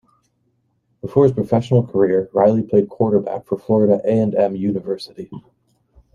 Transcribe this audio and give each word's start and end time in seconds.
Before 1.01 1.25
his 1.25 1.31
professional 1.31 1.85
career, 1.85 2.27
Riley 2.33 2.63
played 2.63 2.89
quarterback 2.89 3.45
for 3.45 3.55
Florida 3.55 4.01
A 4.03 4.17
and 4.23 4.33
M 4.33 4.55
University. 4.55 5.29